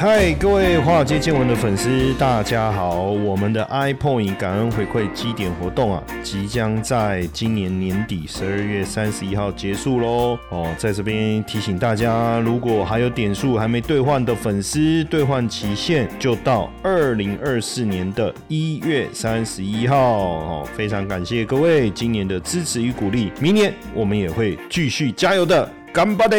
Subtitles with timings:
[0.00, 3.00] 嗨，各位华尔街见闻的粉丝，大家好！
[3.00, 10.38] 我们的 iPoint 感恩回馈基点活动啊，即将在今年年底十二月三十一号结束喽。
[10.50, 19.96] 哦，在这边提醒大家，如果还有点数还没兑换的粉丝，兑换期限就到二零二四年的一月三十一号。
[19.98, 26.36] 哦，非常感谢各位今年的支持与鼓励，明年我们也会继续加油的，干巴的！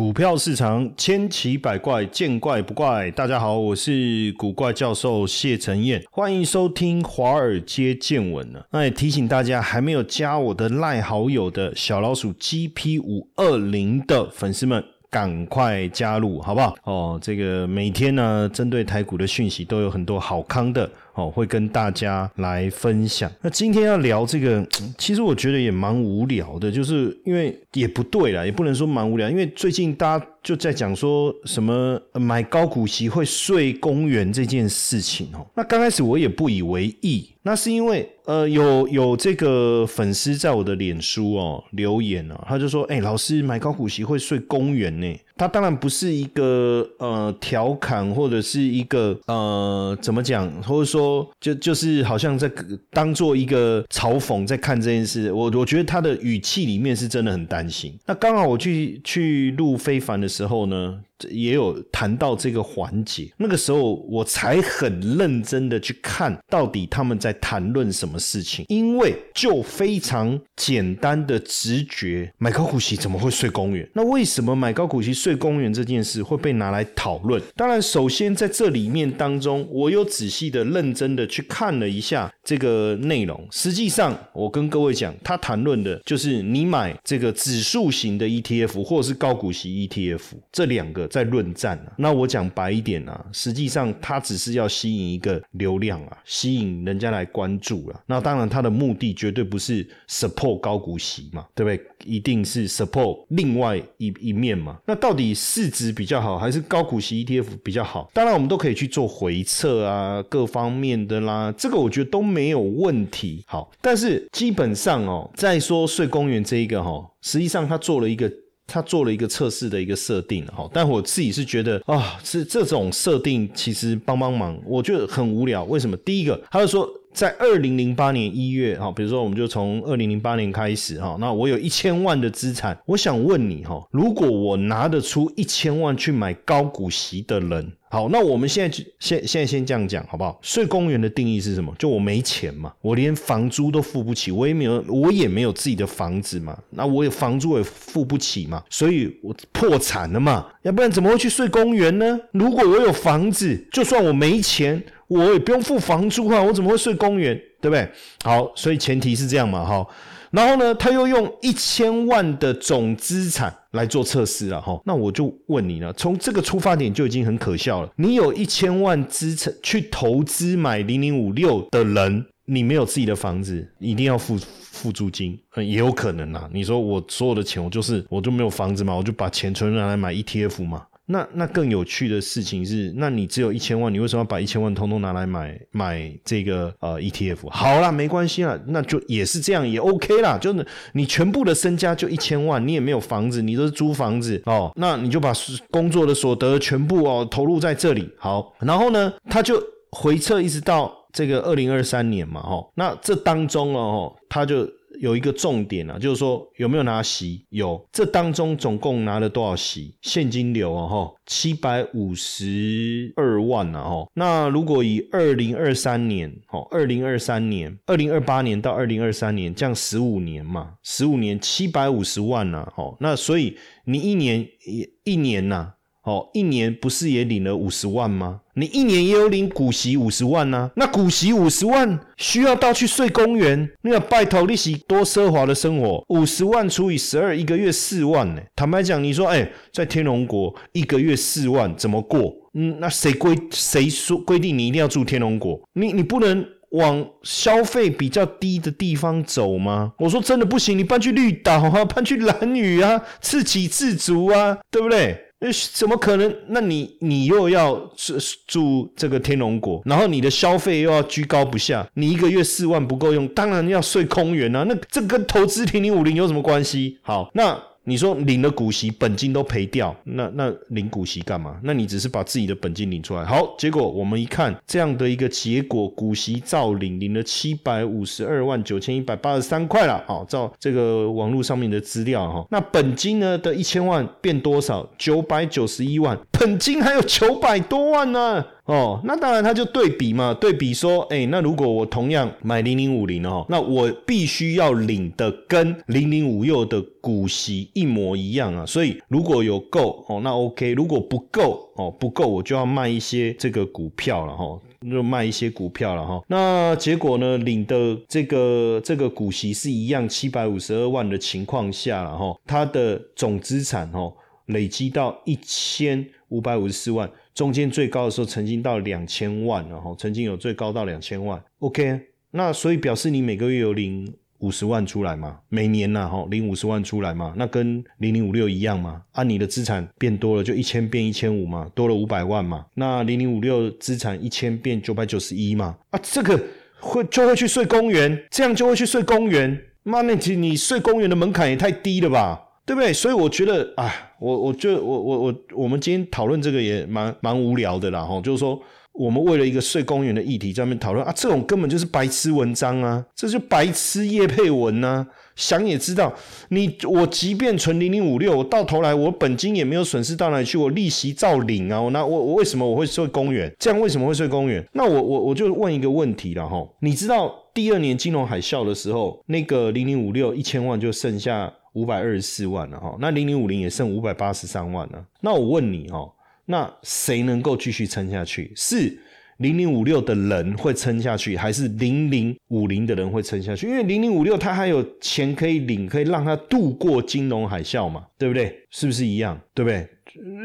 [0.00, 3.10] 股票市场千奇百怪，见怪不怪。
[3.10, 8.62] 大家好，我是古怪教授谢承彦，欢迎收听华尔街见闻呢。
[8.70, 14.82] 那也提醒大家，还没有加我的赖好友的小老鼠 GP 五二零的粉丝们。
[15.10, 16.72] 赶快加入，好不好？
[16.84, 20.88] 哦，这个每天呢，针对台股的讯息都有很多好康的
[21.20, 23.30] 哦，会跟大家来分享。
[23.42, 24.66] 那今天要聊这个，
[24.96, 35.46] 其实我觉得也蛮无聊的，就是因为也不对啦，也不能说蛮无聊，因为最近大家就在讲说什么买高股息会睡公园这件事情哦。
[35.54, 38.08] 那刚开始我也不以为意，那是因为。
[38.26, 52.46] 呃，有有这个粉丝在我的脸书哦留言啊，他就说：“哎，老师买高股息会睡公园呢。”他当然不是一个呃调侃，或者是一个呃怎么讲，或者说就就是好像在
[52.90, 55.32] 当做一个嘲讽在看这件事。
[55.32, 57.98] 我我觉得他的语气里面是真的很担心。
[58.04, 61.00] 那刚好我去去录非凡的时候呢。
[61.28, 73.88] 也有谈到这个环节，那个时候我才很认真的去看到底他们在谈论什么事情，因为就非常简单的直觉，买高股息怎么会睡公园？
[73.94, 77.42] 那为什么买高股息睡公园这件事会被拿来讨论？
[77.56, 83.46] 当然，首先在这里面当中，我有仔细的、认真的去看了一下这个内容。
[83.50, 90.20] 实际上，我跟各位讲，他谈论的就是你买这个指数型的 ETF 或者是高股息 ETF
[90.52, 91.09] 这两个。
[91.10, 98.00] 在论战啊，那我讲白一点啊，实际上他只是要吸引一个流量啊，吸引人家来关注了。
[98.06, 101.86] 那当然，他的目的绝对不是 support 高股息嘛，对不对？
[102.04, 104.78] 一定是 support 另外一一面嘛。
[104.86, 108.10] 那到底市值比较好，还是高股息 ETF 比较好？
[108.14, 113.44] 当然，我们都可以去做回测啊，各方面的啦，这个我觉得都没有问题。
[113.46, 118.30] 好，但是基本上哦，在说税公园这一个哈，实际上他做了一个。
[118.70, 125.64] 他做了一个测试的一个设定，哈，但我自己是觉得啊，是这种设定其实帮帮忙，我觉得很无聊。
[125.64, 125.96] 为什么？
[125.98, 126.88] 第一个，他就说。
[127.12, 140.38] 在二零零八年一月，哈，比如说我们就从二零零八年开始，哈，那我有一千万的资产，我想问你，哈，如果我拿得出一千万去买高股息的人，好，那我们现在就现现在先这样讲，好不好？
[140.40, 141.74] 税公园的定义是什么？
[141.76, 152.20] 就我没钱嘛，我连房租都付不起，我也没有，我也没有自己的房子嘛，那我有房租也付不起嘛，所以我破产了嘛，要不然怎么会去睡公园呢？
[152.32, 154.80] 如果我有房子，就算我没钱。
[155.10, 157.36] 我也不用付房租啊，我怎么会睡公园？
[157.60, 157.86] 对不对？
[158.22, 159.84] 好，所以前提是这样嘛，哈。
[160.30, 164.80] 然后呢，他又用一千万的总资产来做测试了，哈。
[164.86, 167.90] 那我就问你了，从这个出发点就已经很可笑了。
[167.96, 176.48] 你有一千万资产去投资买零零五六的人，你没有自己的房子，一定要付付租金，也有可能啊。
[176.52, 180.86] 你说我所有的钱，我就是我就没有房子嘛，我就把钱存拿来买 ETF 嘛。
[181.10, 187.50] 那那更有趣的事情是，那你只有一千万，你为什么要把一千万通通拿来买买这个呃 ETF？
[187.50, 195.32] 好啦，没关系啦，那就也是这样也 OK 啦，就是你全部的身家就一千万，你也没有房子，你都是租房子哦，那你就把
[195.70, 198.08] 工作的所得全部哦投入在这里。
[198.16, 199.60] 好，然后呢，他就
[199.90, 204.68] 回撤一直到这个二零二三年嘛，哈，那这当中哦，他就。
[205.00, 207.44] 有一个重点啊，就是说有没有拿息？
[207.48, 209.96] 有，这当中总共拿了多少息？
[210.02, 214.06] 现金流啊，哈，七百五十二万啊，哈。
[214.12, 222.94] 那如果以二零二三年，哈，二零二三年、二零二八年到二零二三年，这样十五年嘛，十五年七百五十万呐，哈。
[223.00, 223.56] 那所以
[223.86, 225.72] 你一年一一年呐。
[226.10, 228.40] 哦，一年不是也领了五十万吗？
[228.54, 230.70] 你一年也有领股息五十万呢？
[230.74, 233.70] 那股息五十万需要到去睡公园？
[233.82, 238.42] 那个拜托利息多奢华的生活，五十万除以十二，一个月四万呢？
[238.56, 242.34] 坦白讲，你说，哎，在天龙国一个月四万怎么过？
[242.54, 245.60] 嗯，那谁规谁说规定你一定要住天龙国？
[245.74, 249.92] 你你不能往消费比较低的地方走吗？
[249.98, 255.16] 我说真的不行，你搬去绿岛啊，搬去蓝屿啊，自给自足啊，对不对？
[255.40, 256.36] 那怎么可能？
[256.48, 258.14] 那你你又要住
[258.46, 264.64] 住这个天龙国，然后你的消费又要居高不下，你一个月四万不够用，当然要睡空园啊。
[264.68, 266.98] 那这跟投资零零五零有什么关系？
[267.00, 271.58] 好，那你说领了股息，本金都赔掉，那那领股息干嘛？
[271.62, 273.24] 那你只是把自己的本金领出来。
[273.24, 280.04] 好，结果我们一看这样的一个结果，股息照领，领了七百五十二万九千一百八十三块了。
[280.06, 284.86] 好，照这个网络上面的资料哈，那本金呢的一千万变多少？
[284.98, 288.44] 九百九十一万，本金还有九百多万呢。
[288.70, 304.56] 哦，那当然他就对比嘛，对比说，哎，那如果我同样买零零五零哦，那我必须要领的跟零零五六的股息一模一样啊，所以如果有够哦，那 OK；如果不够哦，不够我就要卖一些这个股票了哈，
[304.88, 306.22] 就卖一些股票了哈。
[306.28, 314.12] 那结果呢，领的这个这个股息是一样七百五十二万的情况下了哈，它的总资产哦
[314.46, 317.10] 累积到一千五百五十四万。
[317.34, 321.42] 中间最高的时候曾经到两千万，然后曾经有最高到两千万。
[321.60, 322.00] OK，
[322.30, 325.38] 那所以表示你每个月有领五十万出来嘛？
[325.48, 327.34] 每年呐，哈，领五十万出来嘛？
[327.36, 329.02] 那跟零零五六一样嘛？
[329.12, 332.64] 按你的资产变多了，就一千变一千五嘛，多了五百万嘛？
[332.74, 335.76] 那零零五六资产一千变九百九十一嘛？
[335.90, 336.42] 啊，这个
[336.78, 339.60] 会就会去睡公园，这样就会去睡公园。
[339.82, 342.40] 妈，那你你睡公园的门槛也太低了吧？
[342.70, 342.92] 对不对？
[342.92, 348.56] 所以我觉得，啊，我我就，我我我，我们今天讨论这个也蛮蛮无聊的啦，哈，就是说，
[348.92, 355.04] 我们为了一个睡公园的议题在那边讨论啊，这种根本就是白痴文章啊，这就白痴叶配文呐。
[355.34, 356.14] 想也知道，
[356.50, 361.82] 你我即便存零零五六，我到头来我本金也没有损失到哪里去，我利息照领啊。
[361.82, 363.52] 我那我我为什么我会睡公园？
[363.58, 364.64] 这样为什么会睡公园？
[364.74, 371.52] 那我我我就问一个问题了哈，你知道第二年金融海啸的时候，那个零零五六一千万就剩下。
[371.74, 375.04] 五百二十四万了哈，那零零五零也剩五百八十三万了。
[375.20, 376.12] 那我问你哈，
[376.46, 378.52] 那谁能够继续撑下去？
[378.56, 378.98] 是
[379.38, 383.68] 零零五六的人会撑下去，还是零零五零的人会撑下去？
[383.68, 388.66] 因为零零五六他还有钱可以领，可以让他度过金融海啸嘛，对不对？
[388.70, 389.40] 是不是一样？
[389.54, 389.88] 对不对？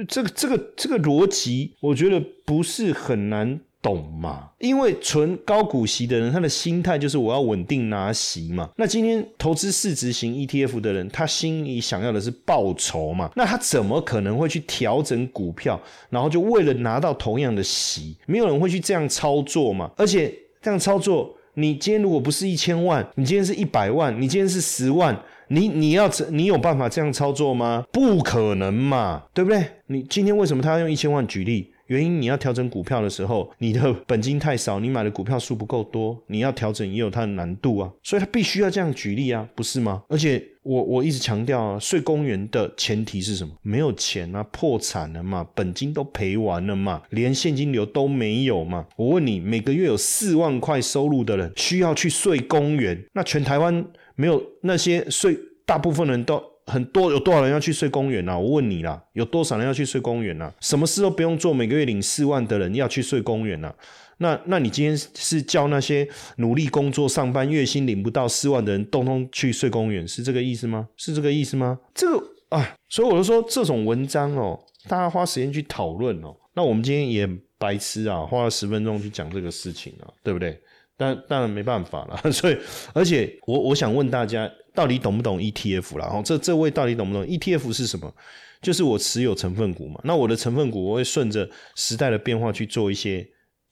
[0.07, 3.59] 这个这个这个逻辑，我觉得不是很难。
[3.85, 4.49] 懂吗？
[4.57, 8.67] 因为存高股息的人，他的心态就是我要稳定拿息嘛。
[8.77, 13.29] 那今天投资市值型 ETF 的人，他心里想要的是报酬嘛。
[13.35, 15.79] 那他怎么可能会去调整股票，
[16.09, 18.17] 然后就为了拿到同样的息？
[18.25, 19.91] 没有人会去这样操作嘛。
[19.97, 25.15] 而且这样操作，你今天如果不是一千万，你今天是一百万，你今天是十万，
[25.49, 27.85] 你你要你有办法这样操作吗？
[27.91, 29.63] 不可能嘛，对不对？
[29.85, 31.71] 你今天为什么他要用一千万举例？
[31.87, 40.03] 原因你要调整股票的时候，你的本金太少，你买的股票数不够多，你要调整也有它的难度啊，所以他必须要这样举例啊，不是吗？
[40.07, 43.53] 而且我我一直强调啊，税公园的前提是什么？
[43.61, 48.87] 没有钱啊，破产了嘛，本金都赔完了嘛，连现金流都没有嘛。
[48.95, 53.85] 我问你，每个月有四万块收入的人需要去睡公园，那全台湾
[54.15, 56.41] 没有那些睡，大部分人都。
[56.67, 58.37] 很多有多少人要去睡公园啊？
[58.37, 60.51] 我问你啦，有多少人要去睡公园啊？
[60.59, 63.73] 什么事都不用做，每个月领四万的人要去睡公园啊？
[64.17, 66.07] 那那你今天是叫那些
[66.37, 70.87] 努力工作上班、月薪领不到四万的人，通通去睡公园，是这个意思吗？
[70.97, 71.77] 是这个意思吗？
[71.93, 76.35] 这个啊，所以我就说这种文章哦，大家花时间去讨论哦。
[76.55, 77.29] 那我们今天也
[77.59, 80.59] 白痴啊，花了十分钟去讲这个事情啊，对不对？
[80.97, 82.19] 但当然没办法了。
[82.31, 82.57] 所以，
[82.93, 84.49] 而且我我想问大家。
[84.75, 86.07] 到底懂不懂 ETF 啦？
[86.13, 88.13] 哦，这这位到底懂不懂 ETF 是什么？
[88.61, 89.99] 就是我持有成分股嘛。
[90.03, 93.27] 那我的成分股我会顺着时代的变化去做一些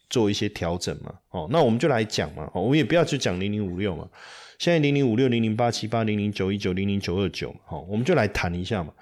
[0.09, 1.13] 做一些调整嘛。
[1.31, 2.49] 哦，那我们就来讲嘛。
[2.53, 4.07] 哦，我们也不要去讲零零五六嘛。
[4.59, 8.93] 现在零零五六、零零八七八、零零九一九、零零九二九，好，我们就来谈一下嘛。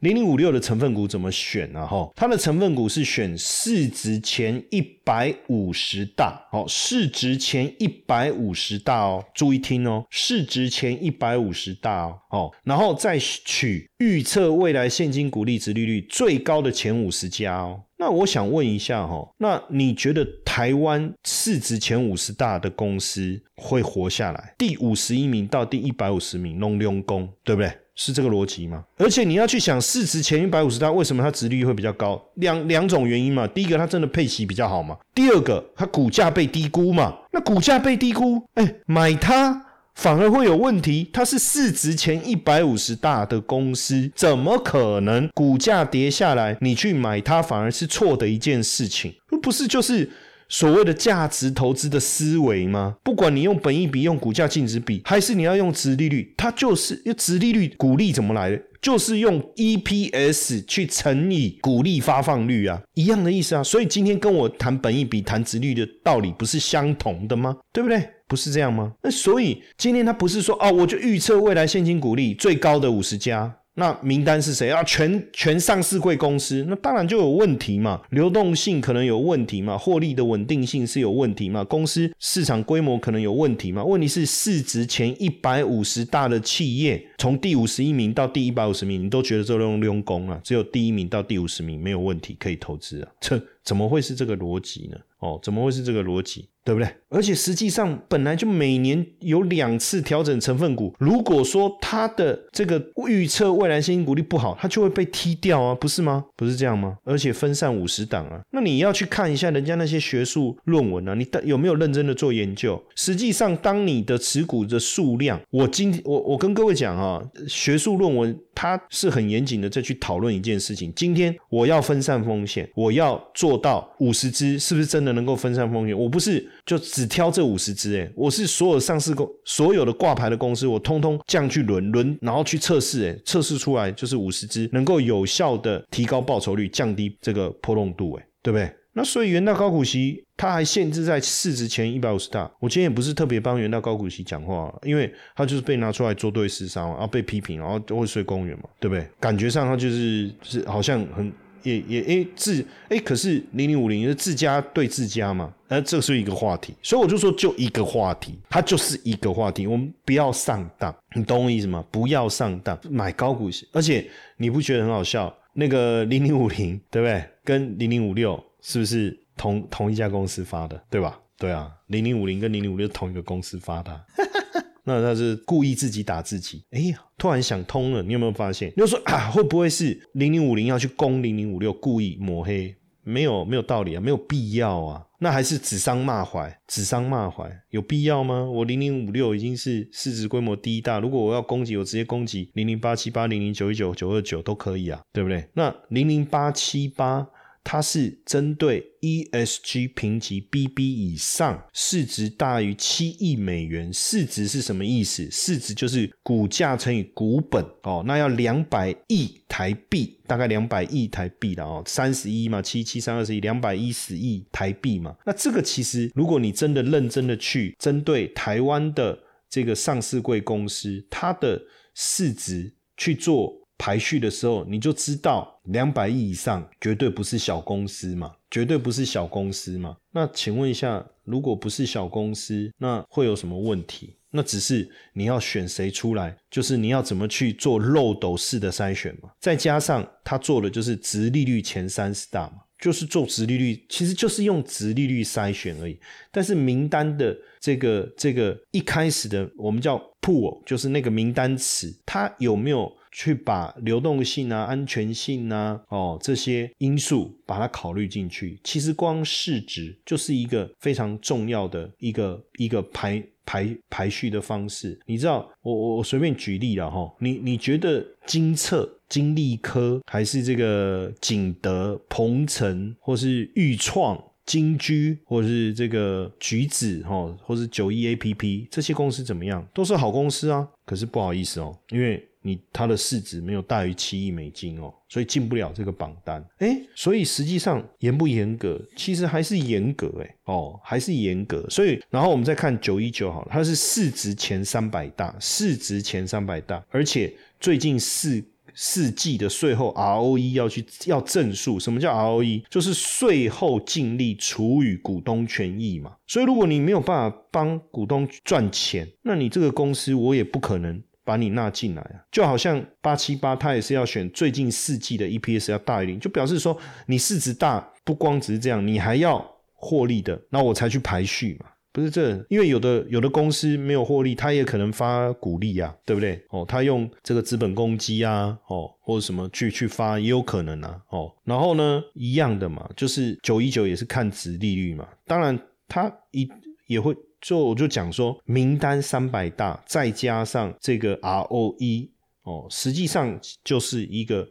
[0.00, 1.86] 零零五六的成分股怎么选呢？
[1.86, 17.80] 哈，它的成分股是选市值前一百五十大，好，市值前一百五十大哦，注意听哦，市值前一百五十大哦，哦，然后再取预测未来现金股利值利率最高的前五十家哦。
[17.98, 24.54] 那我想问一下哈，那你觉得台湾市值前五十大的公司会活下来？
[24.58, 27.72] 第五十一名到第一百五十名，弄用工，对不对？
[27.96, 28.84] 是这个逻辑吗？
[28.98, 32.22] 而且你要去想，市值前一百五十大，为什么它值率会比较高？
[32.34, 33.46] 两两种原因嘛。
[33.48, 34.96] 第一个，它真的配息比较好嘛。
[35.14, 37.16] 第二个，它股价被低估嘛。
[37.32, 41.08] 那股价被低估，哎，买它反而会有问题。
[41.12, 49.14] 它是市值前一百五十大的公司，怎么可能股价跌下来，你去买它反而是错的一件事情？
[49.42, 50.10] 不是就是？
[50.48, 52.96] 所谓的价值投资的思维吗？
[53.02, 58.62] 不管你用本益比、用股价净值比，还是你要用值利率，它就是因为值利率股利怎么来的？
[58.80, 63.62] 就是用 EPS 去乘以股利发放率啊，一样的意思啊。
[63.64, 67.56] 所以今天跟我谈本益比、谈值率的道理不是相同的吗？
[67.72, 68.08] 对不对？
[68.28, 68.92] 不是这样吗？
[69.02, 73.56] 那所以今天他不是说哦，我就预测未来现金股利最高的五十家。
[73.78, 74.82] 那名单是谁啊？
[74.84, 83.84] 全全上市贵公司，那当然就有问题嘛，流动性可能有问题嘛，获利的稳定性是有问题嘛，公司市场规模可能有问题嘛。
[83.84, 90.40] 问题是市值前一百五十大的企业，从第五十一名到第一百五十名，你都觉得这用用功啊？
[90.42, 93.08] 只有第一名到第五十名没有问题可以投资啊？
[93.20, 94.96] 这怎么会是这个逻辑呢？
[95.18, 96.48] 哦，怎么会是这个逻辑？
[96.62, 96.88] 对不对？
[97.08, 100.92] 而且实际上本来就每年有两次调整成分股。
[100.98, 106.24] 如果说它的这个预测未来现金股利不好，它就会被踢掉啊，不是吗？
[106.36, 106.96] 不是这样吗？
[107.04, 112.82] 而且分散五十档啊，那你要去看一下人家那些学术论文啊，你有没有认真的做研究？
[112.94, 120.92] 实际上，当你的持股的数量，我今天我我跟各位讲啊，学术论文他是很严谨的再去讨论一件事情。
[120.96, 125.96] 今天我要分散风险，我要做到五十只，是不是真的能够分散风险？
[125.96, 126.44] 我不是。
[126.64, 138.68] 就只挑这五十只，哎，我是所有上市公所有的挂牌的公司，我通通这样去轮轮，然后去测试，哎，测试出来就是五十只能够有效的提高报酬率，降低这个波动度，哎，对不对？
[138.94, 142.50] 那所以元大高股息它还限制在市值前一百五十大。
[142.60, 149.06] 我今天也不是特别帮元大高股息讲话，因为他就是被拿出来做对厮杀，然后被批评，然后就会睡公园嘛，对不对？
[149.18, 151.32] 感觉上他就是是好像很。
[151.62, 155.52] 也也诶自诶，可是零零五零是自家对自家嘛？
[155.66, 161.84] 那这是一个话题，所以我就说就一个话题，它就是一个话题，我们不要上当，你懂我意思吗？
[161.90, 165.34] 不要上当，买高股息，而且你不觉得很好笑？
[165.54, 167.24] 那个零零五零对不对？
[167.42, 170.82] 跟零零五六是不是同同一家公司发的？
[170.90, 171.20] 对吧？
[171.38, 174.04] 对啊，零零五零跟零零五六同一个公司发的。
[174.88, 178.68] 那他是故意自己打自己，哎呀，突然想通了，你有没有发现？
[178.76, 182.74] 你就说啊，会不会是零零五零要去攻零零五六，故意抹黑？
[183.02, 185.04] 没有，没有道理啊，没有必要啊。
[185.18, 188.44] 那还是指桑骂槐，指桑骂槐，有必要吗？
[188.44, 195.48] 我零零五六已经是市值规模第一大，如果我要攻击，我直接攻击零零八七八、零零九一九、九二九都可以啊，对不对？
[195.54, 197.26] 那零零八七八。
[197.68, 203.92] 它是针对 ESG 评级 BB 以上，市值大于七亿美元。
[203.92, 205.28] 市值是什么意思？
[205.32, 208.04] 市值就是股价乘以股本哦。
[208.06, 211.82] 那要两百亿台币，大概两百亿台币了哦。
[211.84, 215.16] 三十一嘛，七七三二十一，两百一十亿台币嘛。
[215.26, 219.18] 那这个其实，如果你真的认真的去针对台湾的
[219.50, 221.60] 这个上市贵公司，它的
[221.96, 223.65] 市值去做。
[223.78, 229.96] 排序的时候，你就知道两百亿以上绝对不是小公司嘛，绝对不是小公司嘛。
[230.12, 234.16] 那请问一下，如果不是小公司，那会有什么问题？
[234.30, 239.30] 那只是你要选谁出来，就是你要怎么去做漏斗式的筛选嘛。
[239.40, 245.98] 再加上他做的就是直利率前三十大嘛，就是做直利率，其实就是用直利率筛选而已。
[246.30, 252.90] 但是名单的这个这个一开始的我们叫 pool，就是那个名单词，它有没有？
[253.16, 265.00] 去把流动性啊、安全性啊、哦这些因素把它考虑进去，其实光市值就是一个非常重要的一个一个排排排序的方式。
[265.06, 279.66] 你知道，我我我随便举例了哈，你你觉得金策、金利科还是这个景德、鹏程，或是裕创、金居，或是这个橘子哈，或是九一 A P P 这些公司怎么样？
[279.72, 280.68] 都是好公司啊。
[280.84, 282.22] 可是不好意思哦，因为。
[282.46, 286.42] 你它的市值没有大于七亿美金哦，所以进不了这个榜单。
[286.58, 288.80] 哎，所以实际上严不严格？
[288.94, 291.68] 其实还是严格哎，哦，还是严格。
[291.68, 298.42] 所以，然后我们再看九一九好了，它是市值前三百大，市值前三百大，而且最近四
[298.74, 301.80] 四季的税后 ROE 要去要正数。
[301.80, 302.62] 什么叫 ROE？
[302.70, 306.14] 就是税后净利除以股东权益嘛。
[306.26, 311.02] 所以，如果你没有办法帮股东赚钱，那你这个公司我也不可能。
[311.26, 322.32] 把你纳进来啊，就好像八七八，它也是要选最近四季的 EPS 要大于零，就表示说你市值大，不光只是这样，你还要获利的，那我才去排序嘛，不是这？
[322.48, 326.40] 因为有的有的公司没有获利，它也可能发股利啊，对不对？
[326.50, 336.48] 哦，他用这个资本公积啊，哦，或者什么去去发也有可能啊，哦，然后呢，一样的嘛，就是九一九也是看值利率嘛，当然它一
[336.86, 337.12] 也会。
[337.40, 342.08] 就我就讲说，名单三百大，再加上这个 ROE
[342.42, 344.48] 哦，实际上就是一个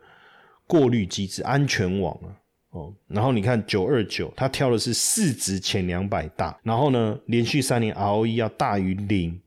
[0.68, 2.30] 过滤机制、安全网啊
[2.70, 2.94] 哦。
[3.08, 9.42] 然后你看九二九，它挑的是市值前两百大，然后呢，连续三年 ROE 要大于零，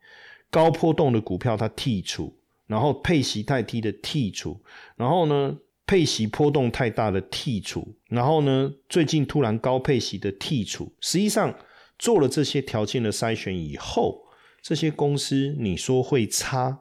[0.51, 4.61] 高波动的股票它剔除，然后配息太低的剔除，
[4.97, 11.55] 然后呢，配息波动太大的剔除，然后呢，最近突然高配息的剔除，实际上。
[11.99, 14.23] 做了这些条件的筛选以后，
[14.63, 16.79] 这些公司你说会差，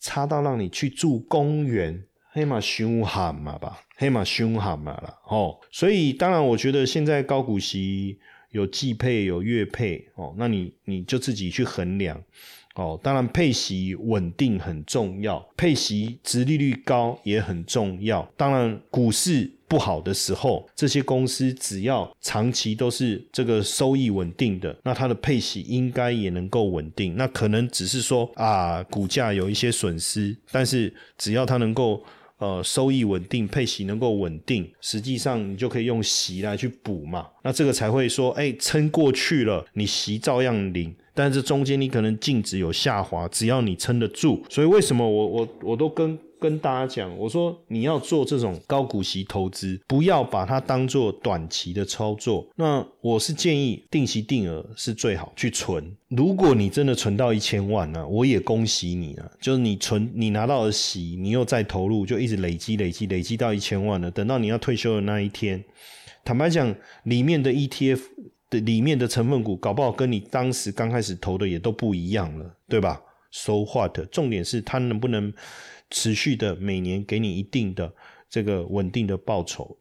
[0.00, 5.58] 差到让你去住公园，黑马凶悍嘛吧，黑马凶悍嘛了哦。
[5.70, 8.18] 所以当然，我觉得现在高股息
[8.50, 12.22] 有季配有月配哦，那你你就自己去衡量。
[12.76, 18.28] 哦，当然配息稳定很重要，配息值利率高也很重要。
[18.36, 27.16] 当然，股市不好的时候，这些公司只要长期都是这个收益稳定的，那它的配息应该也能够稳定。
[27.16, 32.02] 那可能只是说啊，股价有一些损失，但是只要它能够
[32.38, 37.26] 呃收益稳定，配息能够稳定，实际上你就可以用息来去补嘛。
[37.42, 40.94] 那这个才会说，哎，撑过去了，你息照样领。
[41.16, 52.46] 但是中间你可能净值有下滑，只要你撑得住，所以为什么我我我都跟跟大家讲，我说你要做这种高股息投资，不要把它当做短期的操作。
[52.54, 55.90] 那我是建议定期定额是最好去存。
[56.08, 64.10] 如果你真的存到一千万呢，我也恭喜你了，就是你存你拿到的息，你又再投入，就一直累积累积累积到一千万了。
[64.10, 65.64] 等到你要退休的那一天，
[66.22, 66.74] 坦白讲，
[67.04, 68.00] 里面的 ETF
[68.50, 68.60] 的。
[68.60, 73.00] 里面的成分股搞不好跟你当时刚开始投的也都不一样了，对吧
[73.36, 73.98] ？So what？
[74.12, 75.34] 重点是它能不能
[75.90, 77.92] 持续的每年给你一定的
[78.30, 79.76] 这个稳定的报酬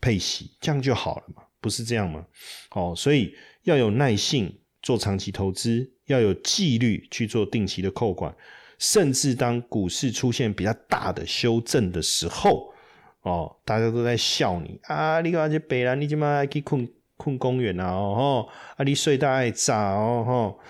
[0.00, 1.44] 配息，这样就好了嘛？
[1.60, 2.26] 不是这样吗？
[2.72, 3.32] 哦，所以
[3.62, 8.34] 要有耐性做长期投资，要有纪律去做定期的扣款，
[8.80, 12.74] 甚至当股市出现比较大的修正的时候，
[13.22, 16.00] 哦，大家都在笑你啊，你干嘛去北兰？
[16.00, 16.88] 你今嘛去困？
[17.18, 18.46] 困公园啊，哦，
[18.76, 20.60] 啊，你睡大爱炸哦，吼，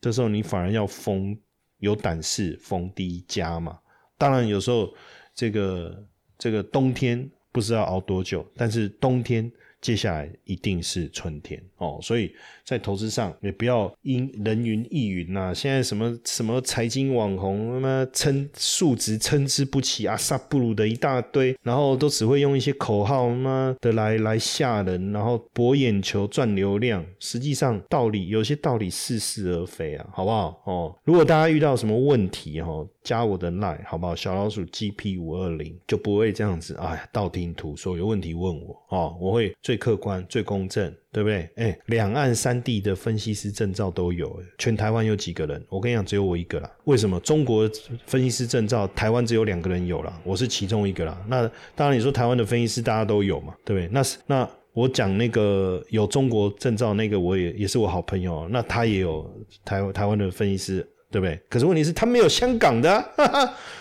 [0.00, 1.38] 这时候你反而要封
[1.80, 3.78] 有胆识封第一家嘛。
[4.16, 4.94] 当然有时候
[5.34, 6.06] 这个
[6.38, 9.50] 这个冬天不知道熬多久，但是冬天。
[9.80, 12.32] 接下来一定是春天哦，所以
[12.64, 15.52] 在投资上也不要因人云亦云呐。
[15.54, 27.04] 现在什么什么财经网红，他妈称数值参差不齐啊，萨布鲁的一大堆，然后都只会用一些口号妈的来来吓人，然后博眼球赚流量。
[27.18, 30.62] 实际上道理有些道理似是而非啊，好不好？
[30.64, 32.86] 哦，如果大家遇到什么问题哈。
[33.02, 34.14] 加我的 line 好不好？
[34.14, 41.48] 小老鼠 GP 五二零就不会这样子，哎，道听途说，有问题问我哦，我会最客观、最公正，对不对？
[41.54, 45.64] 哎，两岸三地的分析师证照都有，全台湾有几个人？
[45.68, 46.68] 我跟你讲，只有我一个啦。
[46.86, 47.20] 为什么？
[47.20, 47.70] 中国
[48.04, 51.16] 分析师证照，台湾只有两个人有了，我是其中一个啦。
[51.28, 53.88] 那当然，你说台湾的分析师大家都有嘛，对不对？
[53.92, 59.24] 那是那我讲那个有中国证照那个，我也也是我好朋友，那他也有
[59.64, 60.84] 台台湾的分析师。
[61.12, 61.36] 对不对？
[61.48, 63.04] 可是问题是，他没有香港的，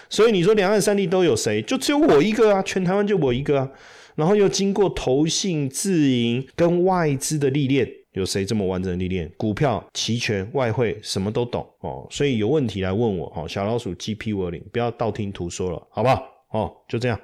[0.09, 1.61] 所以你说两岸三地都有谁？
[1.61, 3.69] 就只有我一个啊，全台湾就我一个啊。
[4.19, 9.31] 然后又经过投信、自营跟外资的历练，有谁这么完整的历练？
[9.37, 12.05] 股票、期权、外汇什么都懂哦。
[12.11, 16.21] 所以有问题来问我哦，小老鼠 GP 五二零，不要道听途说了，好不好？
[16.51, 17.17] 哦，就这样。